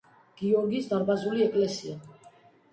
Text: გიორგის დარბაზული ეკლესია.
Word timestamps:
გიორგის 0.39 0.89
დარბაზული 0.95 1.47
ეკლესია. 1.49 2.01